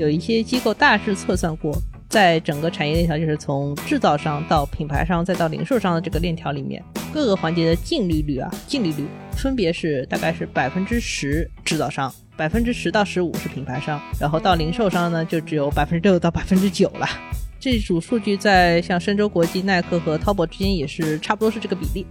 [0.00, 1.76] 有一些机构大致测算过，
[2.08, 6.82] 在整个产业链条，就是从制造商到品牌商再到零售商的这个链条里面，
[7.12, 17.06] 各个环节的净利率啊，净利率分别是大概是百分之十制造商，百分之十到十五是品牌商，然后到零售商呢就只有百分之六到百分之九了。
[17.58, 22.06] 这组数据在像深州国际、耐克和淘宝之间也是差不多是这个比例。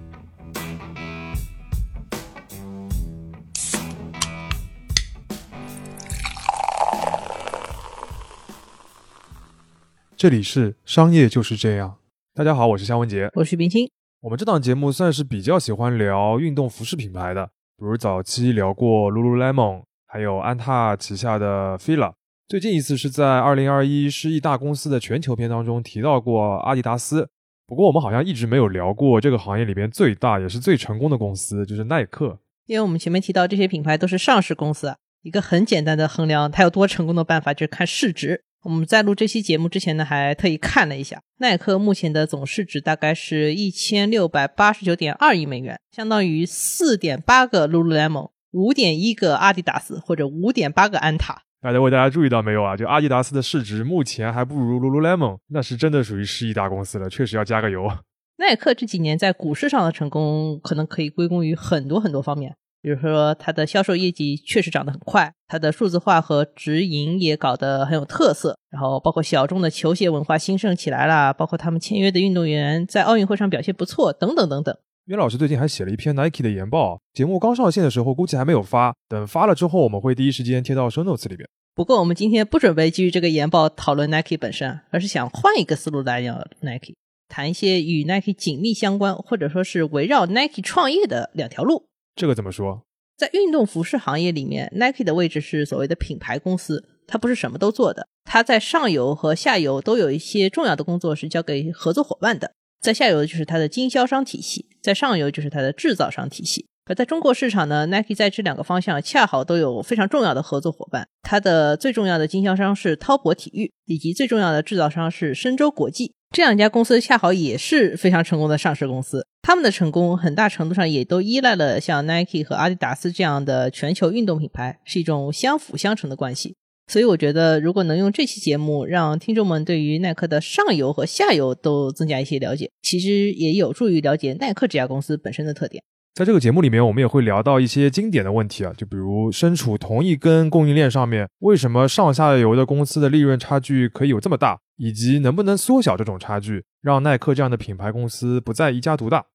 [10.20, 11.96] 这里是商业就是这样。
[12.36, 13.90] 大家好，我是夏文杰，我是冰清。
[14.20, 17.46] 我们这档节目算是比较喜欢聊运动服饰品牌的，
[17.78, 22.12] 比如早期聊过 Lululemon，还有安踏旗下的 Fila。
[22.50, 27.30] 最近一次是在二零二一失意大公司的全球篇当中提到过阿迪达斯。
[27.66, 32.38] 不过我们好像一直没有聊过这个行业里边最大也是最成功的公司，就是耐克。
[32.66, 38.44] 因为我们前面提到这些品牌都是上市公司，一个很简单的衡量它有多成功的办法就是看市值。
[38.62, 51.44] 我们在录这期节目之前呢，还特意看了一下，耐克目前的总市值大概是一千六百八十九点二亿美元，相当于四点八个 Lululemon，五点一个阿迪达斯或者五点八个安踏。
[51.62, 52.76] 大家为大家注意到没有啊？
[52.76, 57.90] 就阿迪达斯的市值目前还不如 Lululemon，那是真的属于十亿大公司了，确实要加个油。
[58.38, 62.56] 耐克这几年在股市上的成功，可能可以归功于很多很多方面。
[62.82, 74.76] 比如说，它的销售业绩确实涨得很快，它的数字化和直营也搞得很有特色，然后包括小众的球鞋文化兴盛起来了，包括他们签约的运动员在奥运会上表现不错，等等等等。
[75.06, 81.50] 袁老师最近还写了一篇 Nike 的研报，节目刚上线的时候估计还没有发，等发了之后我们会第一时间贴到 Show Notes 里边。
[81.76, 86.94] 不过我们今天不准备基于这个研报讨论 Nike 本身，而是想换一个思路来聊 Nike，
[87.28, 91.89] 谈一些与 Nike 紧密相关，或者说是围绕 Nike 创业的两条路。
[92.20, 92.84] 这个怎么说？
[93.16, 98.10] 在运动服饰行业里面，Nike 的位置是所谓的品牌公司，它不是什么都做的。
[98.26, 102.52] 它在上游和下游都有一些重要的工作是交给合作伙伴的。
[102.82, 106.68] 在下游就是它的经销商体系，在上游就是它的制造商体系。
[106.84, 111.08] 而在中国市场呢，Nike 在这两个方向恰好都有非常重要的合作伙伴。
[111.22, 116.16] 它的最重要的经销商是滔博体育，以及最重要的制造商是深州国际。
[116.32, 126.56] 这两家公司恰好也是非常成功的上市公司，他们的成功很大程度上也都依赖了像 Nike 和阿迪达斯这样的全球运动品牌，是一种相辅相成的关系。
[126.88, 135.84] 所以我觉得，如果能用这期节目让听众们对于耐克的上游和下游都增加一些了解，其实也有助于了解耐克这家公司本身的特点。
[136.14, 149.28] 在这个节目里面，我们也会聊到一些经典的问题啊，就比如身处同一根供应链上面，为什么上下游的公司的利润差距可以有这么大，以及能不能缩小这种差距，让耐克这样的品牌公司不再一家独大。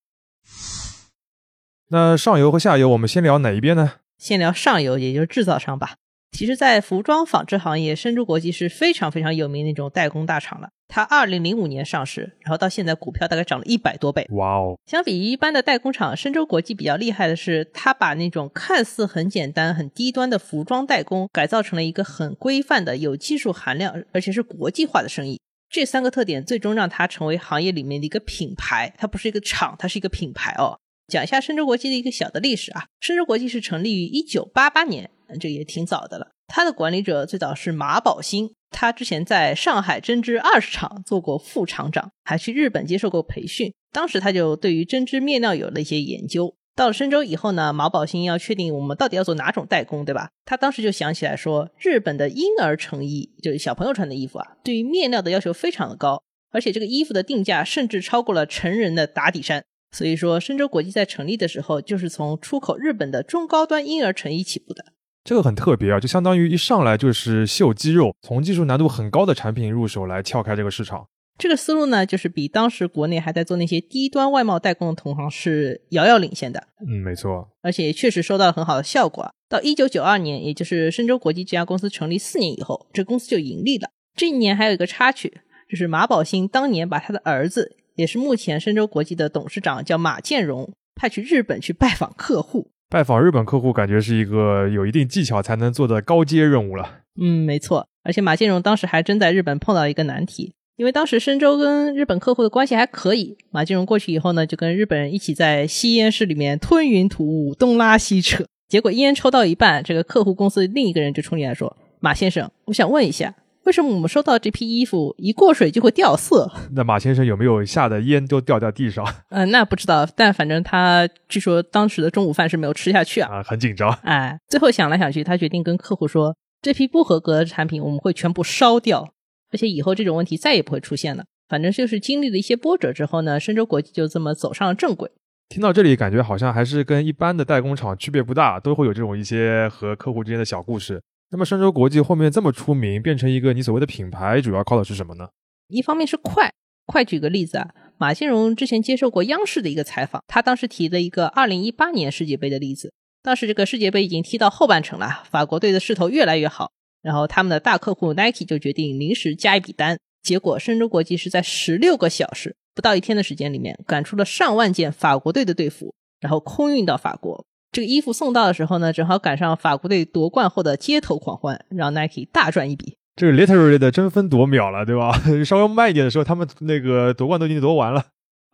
[1.89, 3.93] 那上游和下游，我们先聊哪一边呢？
[4.19, 5.97] 先聊上游，也就是制造商吧。
[6.35, 10.69] 其实，在服装纺织行业，深州国际是非常非常有名的那种代工大厂了。
[10.89, 14.27] 它二零零五年上市，然后到现在股票大概涨了一百多倍。
[14.33, 14.77] 哇哦！
[14.85, 25.41] 相比于一般的代工厂，深州国际比较厉害的是，它把那种看似很简单、很低端的服装代工，改造成了一个很规范的、有技术含量，而且是国际化的生意。
[25.71, 28.93] 这三个特点最终让它成为行业里面的一个品牌。
[28.99, 30.81] 它不是一个厂，它是一个品牌哦。
[31.07, 35.11] 讲一下深州国际的一个小的历史啊，深州国际是成立于一九八八年。
[35.41, 36.29] 这也挺早的了。
[36.49, 43.73] 他的管理者最早是马宝兴，他之前在上海针织二十厂做过副厂长，还去日本接受过培训。
[43.93, 46.55] 当时他就对于针织面料有了一些研究。
[46.77, 50.29] 到了深州以后呢，马宝兴要确定我们到底要做哪种代工，对吧？
[50.45, 56.21] 他当时就想起来说，日本的婴儿成衣，就是小朋友穿的衣服啊，对于面料的要求非常的高，
[56.51, 59.65] 而且这个衣服的定价甚至超过了成人的打底衫。
[59.93, 64.87] 所以说，深州国际在成立的时候就是从出口日本的中高端婴儿成衣起步的。
[65.25, 71.07] 这个很特别啊，就相当于一上来就是秀肌肉，从技术难度很高的产品入手来撬开这个市场。
[71.39, 76.69] 这个思路呢，就是比当时国内还在做那些低端外贸代工的同行是遥遥领先的。
[76.87, 79.33] 嗯，没错，而且确实收到了很好的效果。
[79.49, 83.89] 到一九九二年，也就是深州国际这家公司成立四年以后，这公司就盈利了。
[84.15, 92.71] 这一年还有一个插曲，就是马宝兴当年把他的儿子，也是目前深州国际的董事长，叫马建荣，派去日本去拜访客户。
[92.89, 97.01] 拜访日本客户，感觉是一个有一定技巧才能做的高阶任务了。
[97.21, 97.89] 嗯，没错。
[98.05, 103.37] 而且马建荣当时还真在日本碰到一个难题，因为当时深州跟日本客户的关系还可以。
[103.51, 108.45] 马建荣过去以后呢，就跟日本人一起在吸烟室里面吞云吐雾、东拉西扯。
[108.69, 113.35] 结果烟抽到一半，这个客户公司另一个人就冲进来说：“马先生，我想问一下。”
[113.65, 116.51] 为什么我们收到这批衣服一过水就会掉色？
[116.75, 119.05] 那马先生有没有吓得烟都掉在地上？
[119.31, 123.37] 嗯， 那不知道，但反正他据说当时的中午饭是没有吃下去啊。
[123.37, 123.91] 啊，很紧张。
[124.03, 129.15] 哎，最后想来想去，他决定跟客户说：“这批不合格的产品我们会全部烧掉，
[129.51, 131.25] 而且以后这种问题再也不会出现了。
[131.49, 135.11] 反正就是经历了一些波折之后呢，深州国际就这么走上了正轨。
[135.49, 141.01] 听到这里，感觉好像还是跟一般的代工厂区别不大，都会有这种一些和客户之间的小故事。
[141.35, 145.27] 那么深州国际后面这么出名，变成一个你所谓的品牌，主要靠的是什么呢？
[145.67, 146.53] 一方面是快，
[146.87, 152.93] 快举个例子啊，马金荣之前接受过央视的一个采访，他当时提了一个二零一八年世界杯的例子。
[153.21, 156.71] 当时这个世界杯已经踢到后半程了，法国队的势头越来越好，
[157.03, 167.45] 然后他们的大客户 Nike 就决定临时加一笔单，结果深州国际是在十六个小时不到一天的时间里面赶出了上万件法国队的队服，然后空运到法国。
[167.75, 172.97] 这个衣服送到的时候呢，正好赶上法国队夺冠后的街头狂欢，让 Nike 大赚一笔。
[173.17, 175.13] 这个 literally 的争分夺秒了，对吧？
[175.45, 178.05] 稍微慢一点的时候，他们那个夺冠都已经夺完了。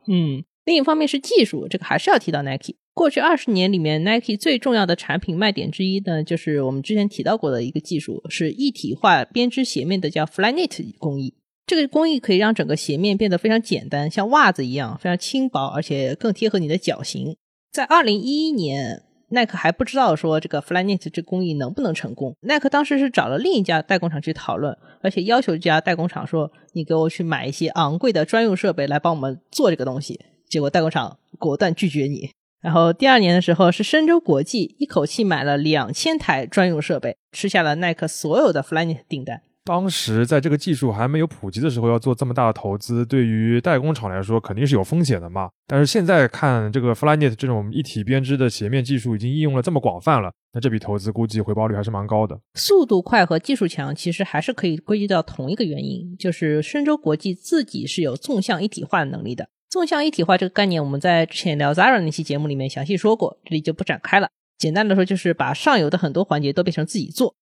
[0.06, 2.76] 嗯，另一方面是技术，这个还是要提到 Nike。
[2.94, 11.34] 过去二十年里面，Nike 最重要的产品卖点之一呢，就是我们之前提到过的一个技术，是一体化编织鞋面的叫 Flyknit 工艺。
[11.66, 17.36] 这个工艺可以让整个鞋面变得非常简单，像袜子一样非常轻薄，而且更贴合你的脚型。
[17.70, 22.36] 在二零一一年，耐克还不知道说这个 Flyknit 这工艺能不能成功。
[22.42, 32.30] 耐克当时是找了另一家代工厂去讨论，而且要求这家代工厂说：“你给我去买一些昂贵的专用设备来帮我们做这个东西。”结果代工厂果断拒绝你。
[32.60, 39.42] 然后第二年的时候，是深州国际一口气买了两千台专用设备，吃下了耐克所有的 Flyknit 订单。
[39.70, 45.48] 当时在这个技术还没有普及的时候，要做这么大的投资，对于代工厂来说肯定是有风险的嘛。
[45.68, 52.36] 但是现在看这个 Flyknit 这种一体编织的鞋面技术已经应用了这么广泛了，那这笔投资估计回报率还是蛮高的。
[52.54, 59.48] 速度快和技术强，其实还是可以归结到同一个原因，就是深州国际自己是有纵向一体化的能力的。
[59.70, 64.28] 纵向一体化这个概念，我们在之前聊 Zara 那期节目里面详细说过，这里就不展开了。
[64.58, 67.36] 简单的说，就是把上游的很多环节都变成自己做。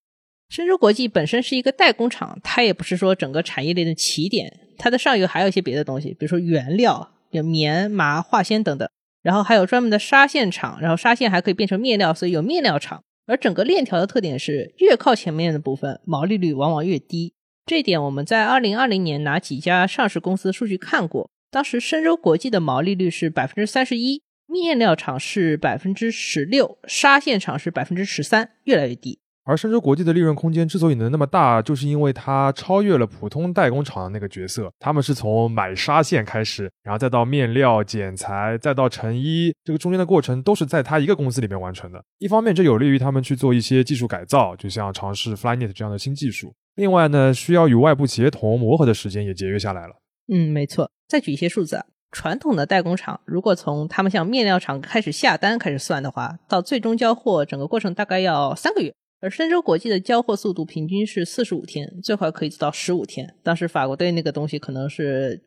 [0.49, 8.89] 深州国际本身是一个代工厂，它也不是说整个产业链的起点，它的上游还有一些别的东西，比如说原料，有棉、麻、化纤等等，
[9.23, 13.03] 然后还有专门的纱线厂，然后纱线还可以变成面料，所以有面料厂。
[13.27, 17.35] 而整个链条的特点是，越靠前面的部分，毛利率往往越低。
[17.67, 21.31] 这一点我们在二零二零年拿几家上市公司的数据看过。
[21.51, 29.19] 当时深州国际的毛利率是百分之三十一，面料厂是百分之十六，纱线厂是百分之十三，越来越低。
[29.49, 34.71] 而深州国际的利润空间之所以能那么大，就是因为它超越了普通代工厂的那个角色。
[34.79, 42.05] 他们是从买纱线开始，然后再到面料剪裁，再到成衣，这个中间的过程都是在他一个公司里面完成的。
[42.19, 49.95] 一方面，这有利于他们去做一些技术改造，就像尝试 Flyknit 这样的新技术；另外呢，需要与外部协同磨合的时间也节约下来了。
[50.31, 50.91] 嗯，没错。
[51.09, 58.95] 再举一些数字，传统的代工厂如果从他们向面料厂开始下单开始算的话，到最终交货整个过程大概要三个月。
[59.21, 63.35] 而深州国际的交货速度平均是四十五天，最快可以做到十五天。
[63.43, 65.43] 当时法国队那个东西可能是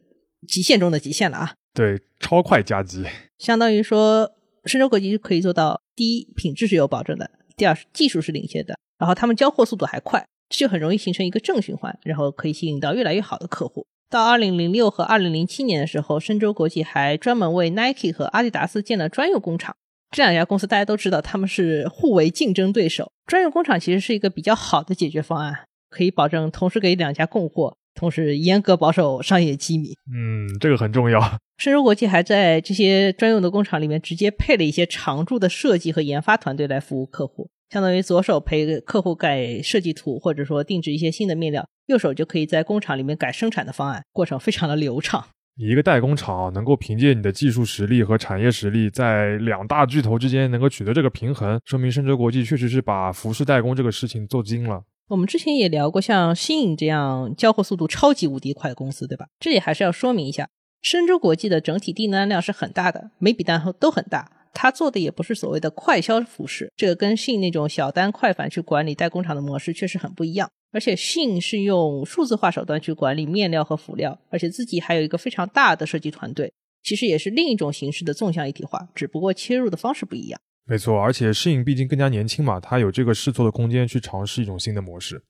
[0.46, 1.54] 极限中的极限了啊！
[1.74, 3.06] 对，超快加急，
[3.38, 4.30] 相当于说
[4.66, 7.26] 深州国际可以做到：第一，品质是有保证的；
[7.56, 13.86] 第二，技术是领先的；然后他们交货速度还快，这就很容易形成一个正循环，然后可以吸引到越来越好的客户。
[14.10, 19.74] 到二零零六和二零零七年的时候，深州国际还专门为 Nike 和阿迪达斯建了专用工厂。
[20.12, 23.10] 这两家公司大家都知道，他们是互为竞争对手。
[23.26, 25.58] 专用工厂其实是一个比较好的解决方案，
[25.90, 29.94] 可以保证同时给两家供货，同时严格保守商业机密。
[30.14, 31.20] 嗯，这个很重要。
[31.58, 37.50] 深州国际还在这些专用的工厂里面直接配了一些常驻的设计和研发团队来服务客户。
[37.70, 45.26] 相当于左手陪客户改设计图，或者说定制一些新的面料，右手就可以在工厂里面改生产的方案，过程非常的流畅。
[45.58, 54.84] 你一个代工厂能够凭借你的技术实力和产业实力，在两大巨头之间能够取得这个平衡，说明深州国际确实是把服饰代工这个事情做精了。
[55.10, 59.28] 我们之前也聊过像新颖这样交货速度超级无敌快的公司，对吧？
[59.40, 60.48] 这里还是要说明一下，
[60.82, 64.32] 深州国际的整体订单量是很大的，每笔单都很大。
[64.54, 70.50] 他做的也不是所谓的快销服饰，这个跟信那种小单快返去管理代工厂的模式确实很不一样。
[70.72, 80.40] 而且信是用数字化手段去管理面料和辅料，而且自己还有一个非常大的设计团队，其实也是另一种形式的纵向一体化，只不过切入的方式不一样。
[80.66, 85.22] 没错，而且适应毕竟更加年轻嘛，他有这个试错的空间去尝试一种新的模式。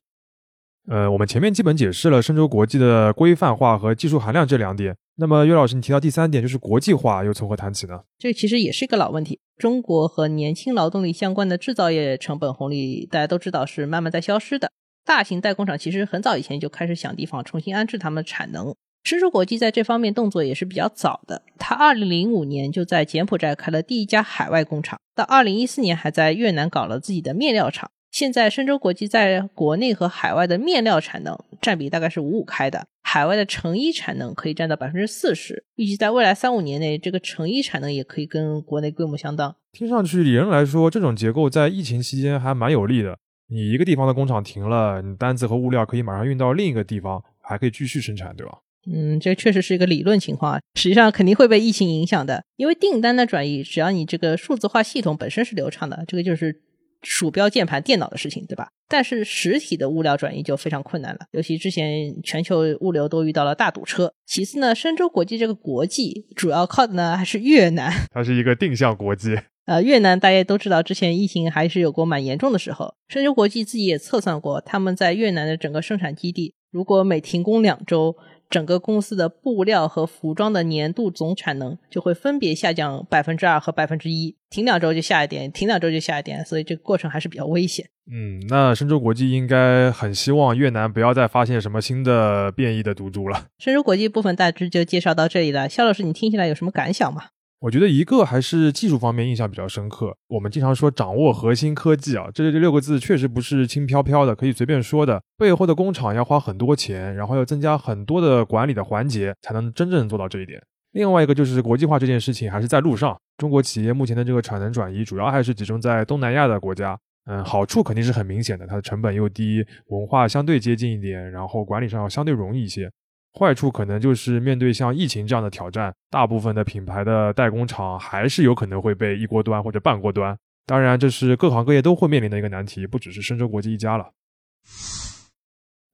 [0.89, 4.95] 呃，我们前面基本解释了深州国际的规范化和技术含量这两点。
[5.15, 8.01] 那么，岳老师，你提到第三点就是国际化，又从何谈起呢？
[8.17, 9.39] 这其实也是一个老问题。
[9.57, 14.71] 中国和年轻劳动力相关的制造业成本红利，大家都知道是慢慢在消失的。
[15.05, 18.74] 大型代工厂其实很早以前就开始想地方重新安置他们的产能。
[19.03, 21.41] 深州国际在这方面动作也是比较早的。
[21.58, 27.89] 它2005年就在柬埔寨开了第一家海外工厂，到2014年还在越南搞了自己的面料厂。
[28.12, 39.55] 现在深州国际在国内和海外的面料产能占比大概是五五开的，海外的成衣产能可以占到百分之四十，预计在未来三五年内，这个成衣产能也可以跟国内规模相当。
[39.72, 43.17] 听上去理论来说，这种结构在疫情期间还蛮有利的。
[43.51, 48.60] 你一个地方的工厂停了，你单子和物料可以马上运到另一个地方，还可以继续生产，对吧？
[48.91, 56.62] 嗯，这确实是一个理论情况啊，实际上肯定会被疫情影响的，因为订单的转移，只要你这个数字化系统本身是流畅的，这个就是。
[57.03, 58.70] 鼠标、键盘、电脑的事情，对吧？
[58.88, 64.13] 但是实体的物料转移就非常困难了，尤其之前全球物流都遇到了大堵车。
[64.27, 69.36] 其次呢，深州国际这个国际主要靠的呢还是越南，它是一个定向国际。
[69.65, 78.15] 呃，越南大家都知道，之前疫情还是有过蛮严重的时候，深州国际自己也测算过，他们在越南的整个生产基地，如果每停工两周。
[78.50, 87.86] 整个公司的布料和服装的年度总产能就会分别下降百分之二和百分之一，停两周就下一点，停两周就下一点，所以这个过程还是比较危险。
[88.12, 93.46] 嗯，那深州国际应该很希望越南不要再发现什么新的变异的毒株了。
[93.58, 97.27] 深州国际部分大致就介绍到这里了，肖老师，你听起来有什么感想吗？
[97.62, 100.18] 我觉得一个还是技术方面印象比较深刻。
[100.27, 105.22] 我们经常说掌握核心科技啊，这这六个字确实不是轻飘飘的，可以随便说的。
[105.38, 110.60] 背后的工厂要花很多钱，然后要增加很多的管理的环节，才能真正做到这一点。
[110.94, 113.15] 另外一个就是国际化这件事情还是在路上。
[113.38, 116.98] 中国企业目前的这个产能转移，主要还是集中在东南亚的国家。
[117.25, 122.91] 嗯，好处肯定是很明显的，它的成本又低，文化相对接近一点，然后管理上要相对容易一些。
[123.39, 130.38] 坏处可能就是面对像疫情这样的挑战，大部分的品牌的代工厂还是有可能会被一锅端或者半锅端。
[130.65, 134.11] 当然，这是各行各业都会面临的一个难题，不只是深州国际一家了。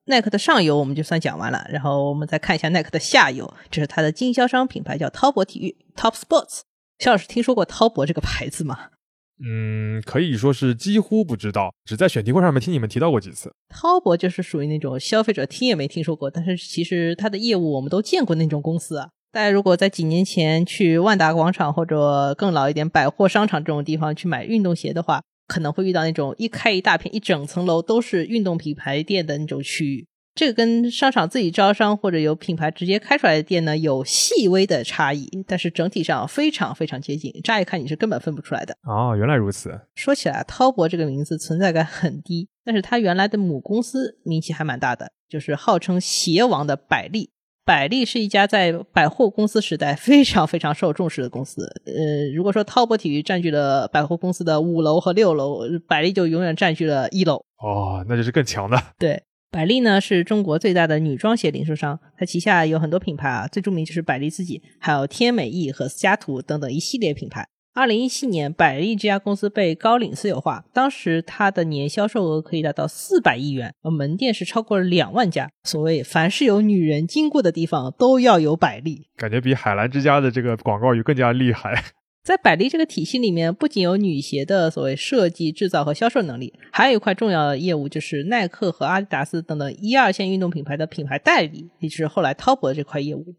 [0.05, 6.61] 耐克的上游我们就算讲完了，然后我们再看一下耐克的下游，这是它的经销商品牌叫滔博体育 （Top Sports）。
[6.99, 8.89] 肖老师听说过滔博这个牌子吗？
[9.45, 13.53] 嗯，可以说是几乎不知道，只在选题会上面听你们提到过几次。
[13.69, 19.09] 滔博就是属于那种消费者听也没听说过，但是其实它的业务我们都见过那种公司啊。
[19.31, 30.07] 大家如果在几年前去万达广场或者更老一点百货商场这种地方去买运动鞋的话，可能会遇到那种一开一大片、一整层楼都是运动品牌店的那种区域。
[30.37, 37.33] 这个跟商场自己招商或者有品牌直接开出来的店呢，有细微的差异，但是整体上非常非常接近。
[37.43, 38.77] 乍一看你是根本分不出来的。
[38.83, 39.81] 哦，原来如此。
[39.95, 47.31] 说起来，滔博这个名字存在感很低，但是它原来的母公司名气还蛮大的，就是号称鞋王的百丽。
[47.65, 51.65] 百丽是一家在百货公司时代非常非常受重视的公司。
[51.85, 57.43] 呃，如果说滔博体育占据了百货公司的五楼和六楼，百丽就永远占据了一楼。
[57.59, 58.77] 哦，那就是更强的。
[58.99, 59.21] 对。
[59.49, 67.47] 百丽呢是中国最大的女装鞋零售商，它旗下有很多品牌啊，最著名就是百丽自己，还有天美意和斯嘉图等等一系列品牌。
[67.73, 75.49] 二零一七年，百丽这家公司被高瓴私有化，当时它的年销售额可以达到四百亿元，而门店是超过了两万家。
[75.63, 81.83] 所谓凡是有女人经过的地方，都要有百丽，感觉比海澜之家的这个广告语更加厉害。
[82.27, 93.33] 在百丽这个体系里面，不仅有女鞋的所谓设计、制造和销售能力，还有一块重要的业务就是耐克和阿迪达斯等等一二线运动品牌的品牌代理，也就是后来滔博这块业务。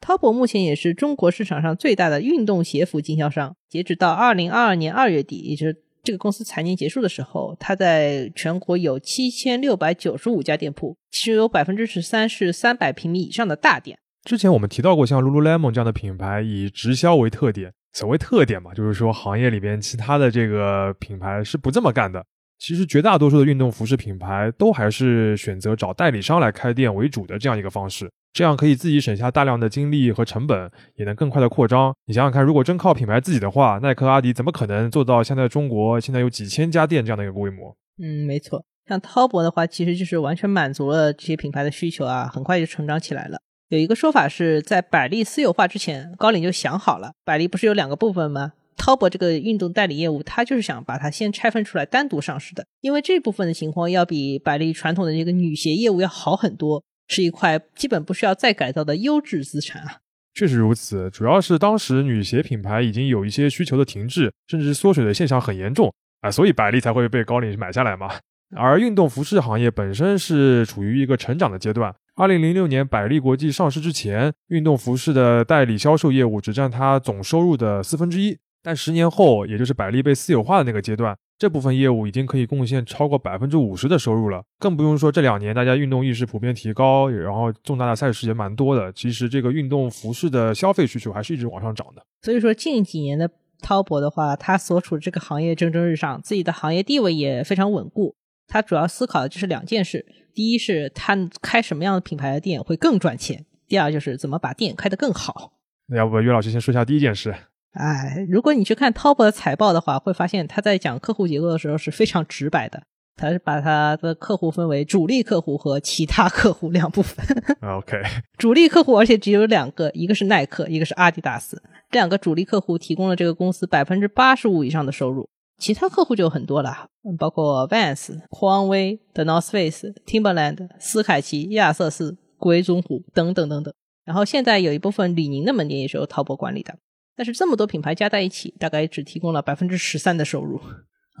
[0.00, 3.56] 滔博目前也是中国市场上最大的运动鞋服经销商。
[3.68, 13.98] 截止到二零二二年二月底，也就是这个公司财年结束的时候，它在全国有七千六百九十五家店铺，其中有百分之十三是三百平米以上的大店。
[14.22, 17.72] 之前我们提到过，像 Lululemon 这样的品牌以直销为特点。
[17.98, 22.24] 所谓特点嘛，就是说行业里边其他的这个品牌是不这么干的。
[22.56, 31.92] 其实绝大多数的运动服饰品牌都还是选择找代理商来开店为主的这样一个方式，这样可以自己省下大量的精力和成本，也能更快的扩张。
[32.06, 37.76] 你想想看，如果真靠品牌自己的话，耐克、阿迪怎么可能做到现在中国现在有几千家店这样的一个规模？
[38.00, 38.64] 嗯，没错。
[38.86, 43.40] 像滔博的话，其实就是完全满足了这些品牌的需求啊，很快就成长起来了。
[43.68, 48.54] 有一个说法是在百丽私有化之前，高瓴就想好了，百丽不是有两个部分吗？
[48.78, 59.98] 滔博这个运动代理业务，他就是想把它先拆分出来，单独上市的，因为这部分的情况要比百丽传统的这个女鞋业务要好很多，是一块基本不需要再改造的优质资产啊。
[60.32, 68.14] 确实如此，主要是当时女鞋品牌已经有一些需求的停滞，甚至缩水的现象很严重啊，所以百丽才会被高瓴买下来嘛。
[68.56, 71.94] 而运动服饰行业本身是处于一个成长的阶段。
[72.16, 78.36] 二零零六年，百丽国际上市之前，运动服饰的代理销售业务只占它总收入的四分之一。
[78.60, 84.42] 但十年后，也就是百丽被私有化的那个阶段，这部分业务已经可以贡献超过百分之五十的收入了。
[84.58, 88.92] 更不用说这两年大家运动意识普遍提高，然后重大的赛事也蛮多的。
[88.92, 92.02] 其实这个运动服饰的消费需求还是一直往上涨的。
[92.22, 93.30] 所以说，近几年的
[93.62, 98.16] 滔博的话，它所处这个行业蒸蒸日上，自己的行业地位也非常稳固。
[98.48, 105.52] 他主要思考的就是两件事：第一是他开什么样的品牌的店会更赚钱；第二就是怎么把店开得更好。
[105.86, 107.34] 那要不岳老师先说一下第一件事。
[107.72, 112.82] 哎，如果你去看滔博的财报的话，会发现他在讲客户结构的时候是非常直白的。
[113.20, 117.26] 他是把他的客户分为主力客户和其他客户两部分。
[117.60, 118.00] OK，
[118.38, 121.60] 主力客户而且只有两个，一个是耐克，一个是阿迪达斯。
[121.90, 125.28] 这两个主力客户提供了这个公司百分之八十五以上的收入，
[125.58, 126.88] 其他客户就很多了，
[127.18, 133.74] 包括 Vans、匡威、The North Face、Timberland、斯凯奇、亚瑟士、鬼冢虎等等等等。
[134.04, 136.78] 然后现在有一部分李宁的门店也是由淘宝管理的，
[137.16, 140.60] 但是这么多品牌加在一起，大概只提供了百分之十三的收入。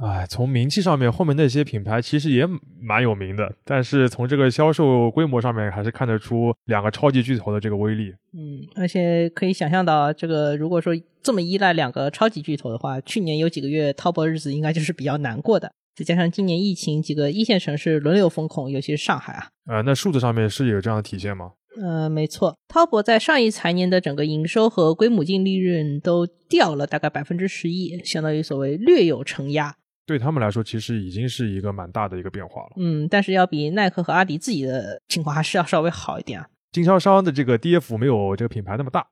[0.00, 2.46] 哎，从名气上面，后面那些品牌其实也
[2.80, 8.14] 蛮有名的，但是从这个销售规模上面，还是看得出两个超级巨头的这个威力。
[8.32, 15.72] 嗯，而且可以想象到，这个如果说这么依赖两个超级巨头的话，去年有几个月滔博日子应该就是比较难过的。
[15.96, 19.48] 再加上今年疫情，几个一线城市轮流封控，尤其是上海啊。
[19.66, 21.50] 呃，那数字上面是有这样的体现吗？
[21.80, 29.74] 呃，没错，滔博在上一财年的整个营收和归母净利润都掉了大概百分之十一，相当于所谓略有承压。
[30.08, 32.70] 对他们来说，其实已经是一个蛮大的一个变化了。
[32.78, 36.48] 嗯，但是要比耐克和阿迪自己的情况还是要稍微好一点啊。
[36.72, 39.06] 经销商的这个跌幅没有这个品牌那么大。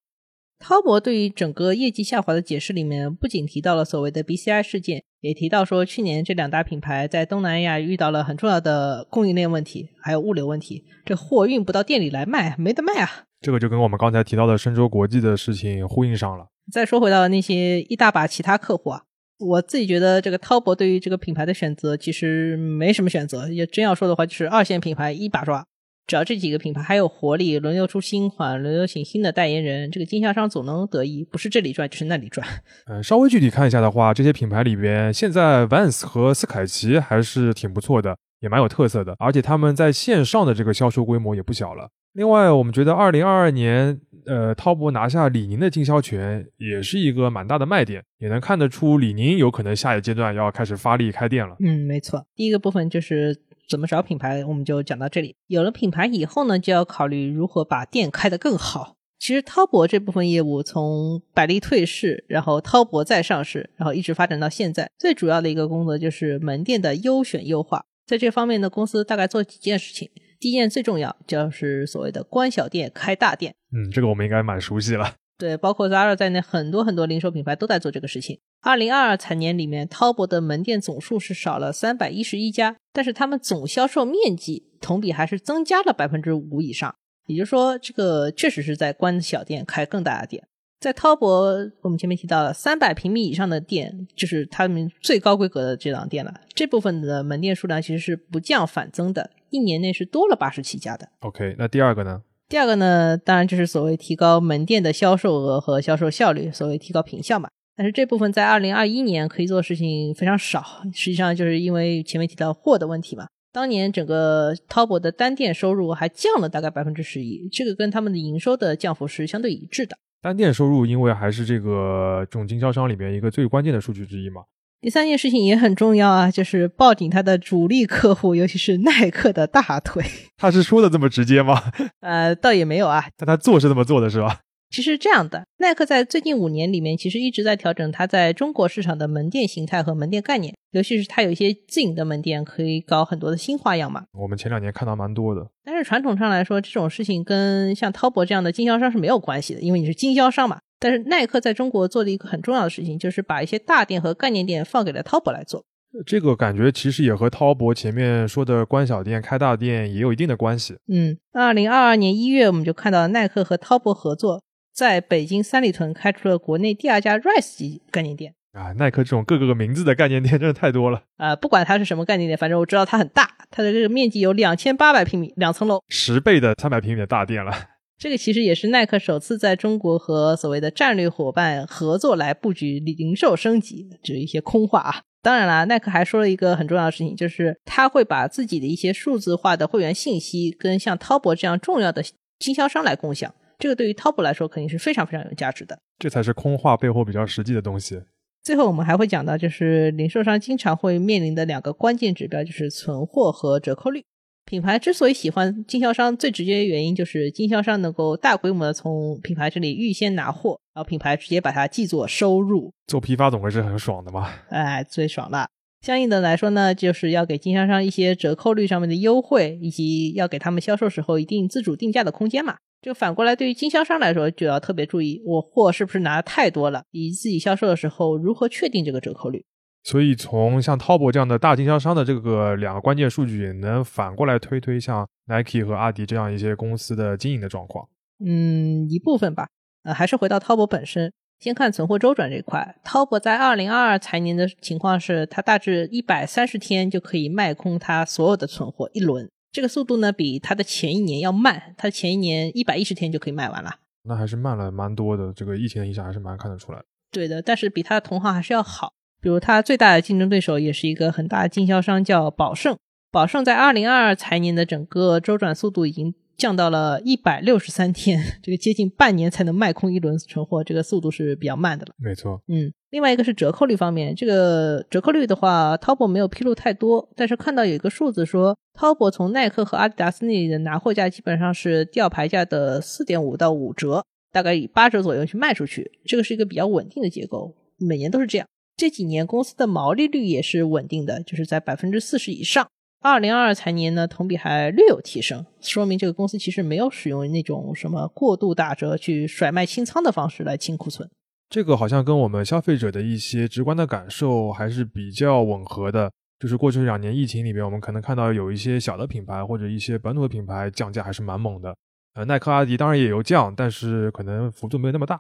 [0.59, 13.27] 滔博对于整个业绩下滑的解释里面，不仅提到了所谓的 BCI 事件，也提到说去年这两大品牌在东南亚遇到了很重要的供应链问题，还有物流问题，这货运不到店里来卖，没得卖啊。
[13.43, 16.47] 这个就跟我们刚才提到的深州国际的事情呼应上了。
[16.73, 19.03] 再说回到那些一大把其他客户啊，
[19.39, 25.67] 我自己觉得这个滔博对于这个品牌的选择其实没什么选择，也真要说的话，就是二线品牌一把抓。
[26.07, 32.47] 只要这几个品牌还有活力，轮流出新款，轮流请新的代言人，这个经销商总能得益，不是这里赚就是那里赚。
[32.87, 41.91] 嗯， 稍微具体看一下的话，这些品牌里边，现在 Vans 和斯凯奇还是挺不错的，也蛮有特色的，而且他们在线上的这个销售规模也不小了。
[42.17, 51.55] 另外，我们觉得二零二二年，呃，滔博拿下李宁的经销权，也是一个蛮大的卖点，也能看得出李宁有可能下一阶段要开始发力开店了。
[51.61, 52.27] 嗯，没错。
[52.35, 55.37] 第一个部分就是怎么找品牌，我们就讲到这里。
[55.47, 58.97] 有了品牌以后呢，就要考虑如何把店开得更好。
[59.19, 67.85] 其实滔博这部分业务从百丽退市，然后滔博再上市，然后一直发展到现在，最主要的一个工作就是门店的优选优化。
[68.07, 70.09] 在这方面呢，公司大概做几件事情。
[70.39, 73.55] 第一件最重要就是所谓的关小店开大店。
[73.73, 75.15] 嗯，这个我们应该蛮熟悉了。
[75.39, 78.39] 对，包括 Zara 在内，很多很多零售品牌都在做这个事情。
[78.63, 86.95] 二零二二财年里面，滔博的门店总数是少了三百一十一家，但是他们总销售面积同比还是增加了百分之五以上。
[87.27, 90.47] 也就是说，这个确实是在关小店开更大的店。
[90.79, 96.33] 在滔博，我们前面提到了三百平米以上的店，就是他们最高规格的这档店了。
[96.55, 101.09] 这部分的门店数量其实是不降反增的，一年内是多了八十七家的。
[101.21, 102.23] OK，那第二个呢？
[102.49, 107.49] 第二个呢，当然就是所谓提高门店的销售额和销售效率，所谓提高品效嘛。
[107.77, 113.27] 但是这部分在二零二一年可以做的事情非常少，实际上就是因为前面提到货的问题嘛。
[113.53, 119.97] 当年整个滔博的单店收入还降了大概百分之十一，这个跟他们的营收的降幅是相对一致的。
[120.23, 124.43] 单店收入因为还是这个总经销商里面一个最关键的数据之一嘛。
[124.81, 130.05] 第三件事情也很重要啊，就是抱紧他的主力客户，尤其是耐克的大腿。
[130.37, 131.61] 他是说的这么直接吗？
[132.01, 134.41] 呃，倒也没有啊，但他做是这么做的，是吧？
[134.71, 144.03] 其实这样的，耐克在最近五年里面，其实一直在调整它在中国市场的门店形态和门店概念，尤其是它有一些自营的门店可以搞很多的新花样嘛。
[144.13, 145.47] 我们前两年看到蛮多的。
[145.65, 150.59] 但是传统上来说，这种事情跟像滔博这样的经销商是没有关系的，因为你是经销商嘛。
[150.79, 155.65] 但是耐克在中国做了一个很重要的事情，就是把一些大店和概念店放给了滔博来做。
[156.05, 160.77] 这个感觉其实也和滔博前面说的关小店、开大店也有一定的关系。
[160.89, 164.43] 嗯，二零二二年一月，我们就看到耐克和滔博合作，
[164.75, 168.35] 在北京三里屯开出了国内第二家 Rise 级概念店。
[168.53, 175.83] 啊，耐克这种各个个名字的概念店真的太多了，啊、不管它是什么概念店，反正我知道它很大，它的这个面积有两千八百平米，两层楼。
[175.89, 177.53] 十倍的三百平米的大店了。
[177.99, 185.03] 这个其实也是耐克首次在中国和所谓的战略伙伴合作来布局零售升级，只是一些空话啊。
[185.23, 192.05] 当然啦，耐克还说了一个很重要的事情，就是他会把自己的一些数字化的会员信息跟像滔博这样重要的
[192.39, 193.35] 经销商来共享。
[193.59, 195.79] 这个对于滔博来说肯定是非常非常有价值的。
[195.99, 198.03] 这才是空话背后比较实际的东西。
[198.45, 204.05] 最后我们还会讲到，就是零售商经常会面临的两个关键指标，就是存货和折扣率。
[204.47, 214.31] 品牌之所以喜欢经销商，最直接的原因就是经销商能够大规模的从品牌这里预先拿货，然后品牌直接把它记作收入，做批发总归是很爽的嘛。
[214.51, 215.49] 哎，最爽了。
[215.81, 222.57] 相应的来说呢，就是要给经销商一些折扣率上面的优惠，以及要给他们销售时候一定自主定价的空间嘛。
[222.81, 229.45] 就反过来，对于经销商来说，就要特别注意，我货是不是拿的太多了，以及自己销售的时候如何确定这个折扣率。
[229.87, 237.89] 所以，从像滔博这样的大经销商的这个两个关键数据，也能反过来推推像 Nike 和阿迪这样一些公司的经营的状况。
[238.19, 239.47] 嗯，一部分吧。
[239.85, 242.81] 呃，还是回到滔博本身，先看存货周转这块。
[242.83, 249.31] 滔博在二零二二财年的情况是，它大致一百三十天就可以卖空它所有的存货一轮。
[249.53, 251.77] 这个速度呢，比它的前一年要慢。
[251.79, 255.33] 它前一年一百一十天就可以卖完了，那还是慢了蛮多的。
[255.33, 256.83] 这个疫情的影响还是蛮看得出来。
[257.13, 258.95] 对的，但是比它的同行还是要好。
[259.27, 262.77] 比如，它最大的竞争对手也是一个很大的经销商，叫宝盛。
[263.11, 271.93] 宝盛在二零二二财年的整个周转速度已经降到了一百六十三天， 这个接近半年才能卖空一轮存货，这个速度是比较慢的了。
[271.99, 288.47] 没错，嗯，另外一个是折扣率方面，这个折扣率的话，滔博没有披露太多，但是看到有一个数字说，滔博从耐克和阿迪达斯那里的拿货价基本上是吊牌价的四点五到五折，大概以八折左右去卖出去，这个是一个比较稳定的结构，每年都是这样。
[288.77, 292.69] 这几年公司的毛利率也是稳定的，就是在百分之四十以上。
[293.01, 301.09] 二零二二财年呢，同比还略有提升，说明这个公司其实没有使用那种什么过度打折去甩卖清仓的方式来清库存。
[301.49, 306.11] 这个好像跟我们消费者的一些直观的感受还是比较吻合的。
[306.39, 311.75] 就是过去两年疫情里边，我们可能看到有一些小的品牌或者一些本土的品牌降价还是蛮猛的。
[312.13, 315.19] 呃，耐克、阿迪当然也有降，但是可能幅度没有那么大。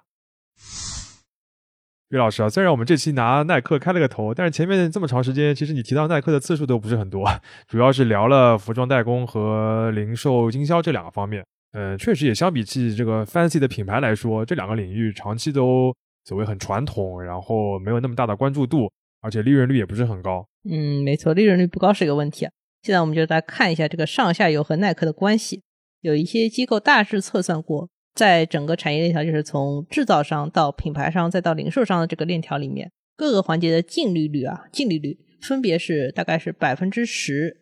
[2.10, 7.28] 岳老师啊，虽然我们这期拿耐克开了个头，但是前面这么长时间，其实你提到耐克的次数都不是很多，
[7.66, 11.44] 主要是聊了服装代工和零售经销这两个方面。
[11.72, 15.92] 嗯，确实也相比起这个 fancy 的品牌来说，这两个领域长期都
[16.24, 18.88] 所谓很传统，然后没有那么大的关注度，
[19.20, 20.46] 而且利润率也不是很高。
[20.70, 22.48] 嗯，没错，利润率不高是一个问题。
[22.82, 25.62] 现在我们就来看一下这个上下游和耐克的关系，
[26.02, 27.88] 有一些机构大致测算过。
[28.16, 37.58] 在整个产业链条，就是从制造商到品牌商再到零售商的这个链条里面，各个环节的净利率啊，净利率分别是大概是百分之十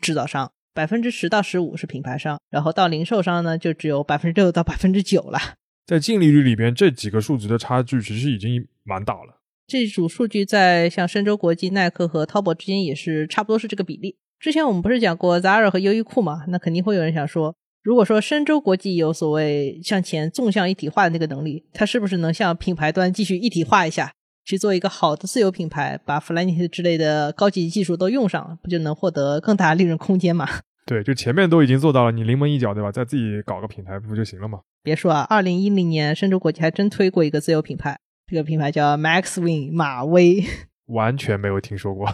[0.00, 5.38] 制造商，百分之十到十五是品牌商，然后到零售商呢，就只有百分之六到百分之九了。
[5.86, 9.42] 在净利率里边，这几个数值的差距其实已经蛮大了。
[9.66, 14.16] 这组数据在像深州国际、耐克和淘宝之间也是差不多是这个比例。
[14.40, 16.46] 之前我们不是讲过 Zara 和优衣库嘛？
[16.48, 17.54] 那肯定会有人想说。
[17.88, 24.12] 如果说深州国际有所谓向前纵向一体化的那个能力，它是不是能向品牌端继续一体化一下，
[24.44, 30.46] 去做一个好的自有品牌，把 Flyknit 之类的高级技术都用上，不就能获得更大利润空间吗？
[30.84, 32.92] 对，就前面都已经做到了，你临门一脚，对吧？
[32.92, 34.60] 再自己搞个品牌不就行了吗？
[34.82, 40.44] 别说啊，二零一零年深州国际还真推过一个自有品牌，这个品牌叫 Maxwin 马威，
[40.88, 42.06] 完全没有听说过。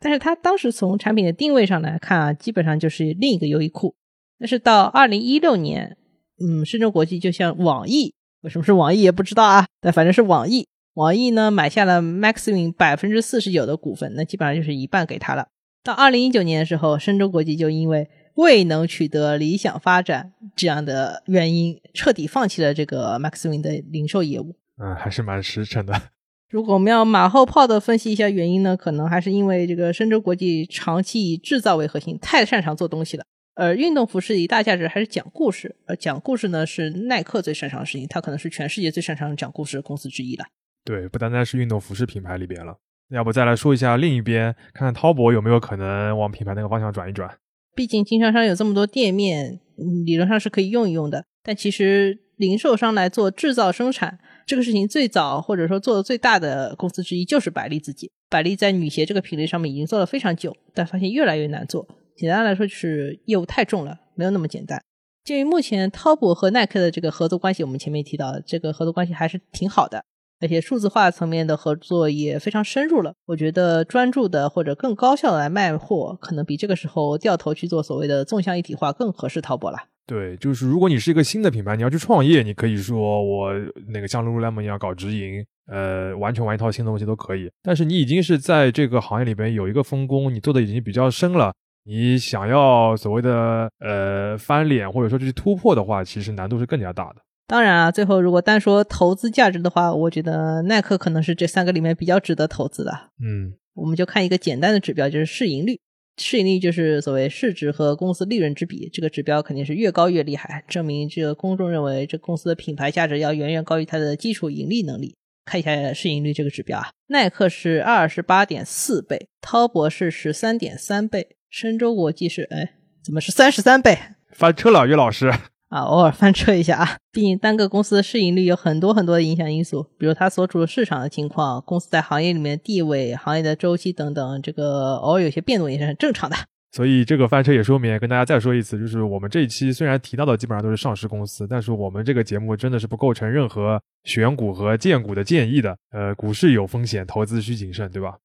[0.00, 3.94] 但是它当时从产品的定位上来看啊，基本上就是另一个优衣库。
[4.40, 5.98] 但是到二零一六年，
[6.42, 15.48] 嗯，深州国际就像网易，为什么是网易也不知道啊，但反正是网易，网易呢买下了 Maxwin 百分之四十九的股份，那基本上就是一半给他了。
[15.84, 24.56] 到二零一九年的时候，深州国际就因为未能取得理想发展这样的原因，彻底放弃了这个 Maxwin 的零售业务。
[24.82, 26.00] 嗯，还是蛮实诚的。
[26.48, 33.24] 如果我们要马后炮的分析一下原因呢，可能还是因为这个深州国际长期以制造为核心，太擅长做东西了。
[33.60, 40.46] 而运动服饰的一大价值还是讲故事，而讲故事呢是耐克最擅长的事情，它可能是全世界最擅长讲故事的公司之一了。
[40.82, 42.78] 对，不单单是运动服饰品牌里边了，
[43.10, 47.30] 要不再来说一下另一边，看看滔博有没有可能往品牌那个方向转一转。
[47.76, 49.60] 毕竟经销商有这么多店面，
[50.06, 51.26] 理论上是可以用一用的。
[51.42, 58.10] 但其实零售商来做制造生产这个事情，最早或者说做的最大的公司之一就是百丽自己。
[58.30, 61.86] 百丽在女鞋这个品类上面已经做了非常久，但发现越来越难做。
[62.20, 64.78] 简单来说，就是业务太重了，没有那么简单。
[65.24, 70.04] 鉴于目前滔博和耐克的这个合作关系，我们前面提到这个合作关系还是挺好的，
[70.38, 73.14] 而且数字化层面的合作也非常深入了。
[73.24, 79.78] 我觉得专注的或者更高效的来卖货，可能比这个时候掉头去做所谓的纵向一体化更合适滔博了。
[80.06, 83.50] 对，就是如果你是一个新的品牌，你要去创业，你可以说我
[83.88, 87.50] 那个像 Lululemon 一样搞直营，呃，完全玩一套新的东西都可以。
[87.62, 91.54] 但是你已经是在这个行业里边有一个分工，你做的已经比较深了。
[91.84, 97.16] 你想要所谓的呃翻脸或者说去突破的话，其实难度是更加大的。
[97.46, 102.92] 当然啊，最后如果单说投资价值的话，我觉得耐克可能是这三个里面比较值得投资的。
[103.20, 105.80] 嗯，我们就看一个简单的指标，就是市盈率。
[106.16, 115.16] 市盈率就是所谓市值和公司利润之比，这个指标肯定是越高越厉害，证明这个公众认为这公司的品牌价值要远远高于它的基础盈利能力。
[115.46, 123.98] 看一下市盈率这个指标啊，耐克是二十八点四倍，滔博是十三点三倍，深州国际是哎怎么是三十三倍？
[124.32, 125.32] 翻车了，岳老师。
[125.68, 126.96] 啊，偶尔翻车一下啊。
[127.12, 136.36] 毕竟单个公司的市盈率有很多很多的影响因素，比如它所处的市场的情况、公司在行业里面的地位、行业的周期等等，这个偶尔有些变动也是很正常的。
[136.72, 145.76] 所以这个翻车也说明，跟大家再说一次，就是我们这一期虽然提到的基本上都是上市公司，但是我们这个节目真的是不构成任何选股和荐股的建议的。
[145.90, 148.16] 呃，股市有风险，投资需谨慎，对吧？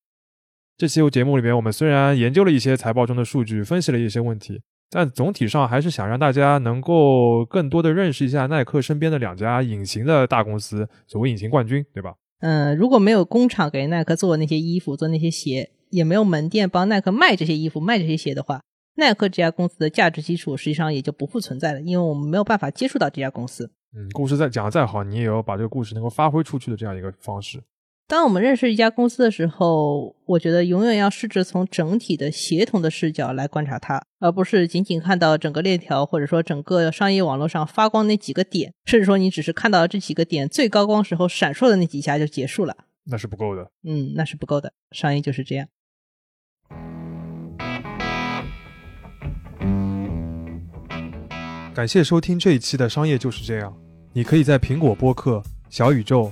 [0.77, 4.61] 这期节目里边，我们虽然研究了一些财报中的数据，分析了一些问题。
[4.89, 12.15] 但总体上还是想让大家能够更多的认识一下耐克身边的两家隐形的大公司，所谓隐形冠军，对吧？
[12.39, 18.61] 嗯，如果没有工厂给耐克做那些衣服、做那些鞋，也没有门店帮耐克卖这些衣服、卖这些鞋的话，
[18.95, 23.71] 耐克这家公司的价值基础实际上也就不复存在了，因为我们没有办法接触到这家公司。
[23.97, 27.63] 嗯，故事再讲的再好，你也要把这个故事能够发挥出去的这样一个方式。
[28.08, 43.72] 当我们认识一家公司的时候，我觉得永远要试着从整体的协同的视角来观察它，而不是仅仅看到整个链条或者说整个商业网络上发光那几个点，甚至说你只是看到这几个点最高光时候闪烁的那几下就结束了，那是不够的。
[43.84, 44.74] 嗯，那是不够的。
[44.91, 45.68] 商业就是这样。
[51.74, 53.76] 感谢收听这一期的商业就是这样。
[54.13, 55.41] 你可以在苹果播客、
[55.72, 56.32] 小宇宙。